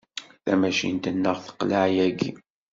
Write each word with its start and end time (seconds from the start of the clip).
Tamacint-nneɣ 0.45 1.37
teqleɛ 1.45 1.85
yagi. 1.95 2.31